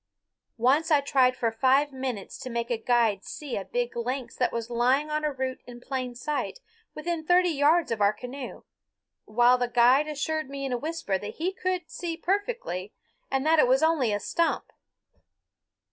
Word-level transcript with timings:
Once 0.57 0.89
I 0.89 0.99
tried 0.99 1.37
for 1.37 1.51
five 1.51 1.91
minutes 1.91 2.39
to 2.39 2.49
make 2.49 2.71
a 2.71 2.77
guide 2.79 3.23
see 3.23 3.55
a 3.55 3.63
big 3.63 3.95
lynx 3.95 4.35
that 4.35 4.51
was 4.51 4.71
lying 4.71 5.11
on 5.11 5.23
a 5.23 5.31
root 5.31 5.61
in 5.67 5.79
plain 5.79 6.15
sight 6.15 6.59
within 6.95 7.23
thirty 7.23 7.51
yards 7.51 7.91
of 7.91 8.01
our 8.01 8.11
canoe, 8.11 8.63
while 9.25 9.59
the 9.59 9.67
guide 9.67 10.07
assured 10.07 10.49
me 10.49 10.65
in 10.65 10.73
a 10.73 10.77
whisper 10.79 11.19
that 11.19 11.35
he 11.35 11.53
could 11.53 11.87
see 11.91 12.17
perfectly 12.17 12.95
and 13.29 13.45
that 13.45 13.59
it 13.59 13.67
was 13.67 13.83
only 13.83 14.11
a 14.11 14.19
stump. 14.19 14.71